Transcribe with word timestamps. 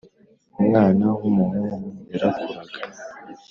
Umwana 0.61 1.05
wu 1.19 1.29
muhungu 1.37 1.87
yarakuraga 2.11 2.77